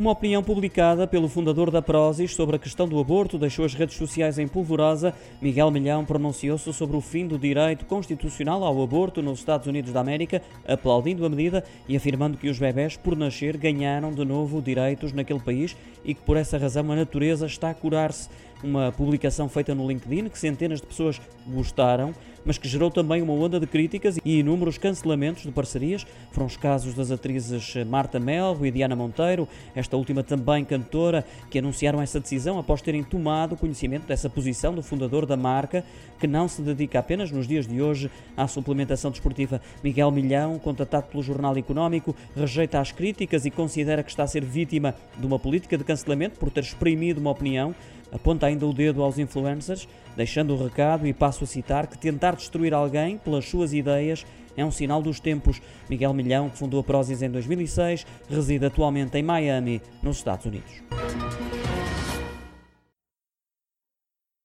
[0.00, 3.98] Uma opinião publicada pelo fundador da Prozis sobre a questão do aborto deixou as redes
[3.98, 5.12] sociais em polvorosa.
[5.42, 10.00] Miguel Milhão pronunciou-se sobre o fim do direito constitucional ao aborto nos Estados Unidos da
[10.00, 15.12] América, aplaudindo a medida e afirmando que os bebés, por nascer, ganharam de novo direitos
[15.12, 18.30] naquele país e que por essa razão a natureza está a curar-se.
[18.62, 22.14] Uma publicação feita no LinkedIn que centenas de pessoas gostaram,
[22.44, 26.06] mas que gerou também uma onda de críticas e inúmeros cancelamentos de parcerias.
[26.30, 31.58] Foram os casos das atrizes Marta Melro e Diana Monteiro, esta última também cantora, que
[31.58, 35.82] anunciaram essa decisão após terem tomado conhecimento dessa posição do fundador da marca,
[36.18, 39.60] que não se dedica apenas nos dias de hoje à suplementação desportiva.
[39.82, 44.44] Miguel Milhão, contatado pelo Jornal Económico, rejeita as críticas e considera que está a ser
[44.44, 47.74] vítima de uma política de cancelamento por ter exprimido uma opinião
[48.12, 52.34] aponta ainda o dedo aos influencers, deixando o recado e passo a citar que tentar
[52.34, 54.24] destruir alguém pelas suas ideias
[54.56, 55.60] é um sinal dos tempos.
[55.88, 60.82] Miguel Milhão, que fundou a Prozis em 2006, reside atualmente em Miami, nos Estados Unidos.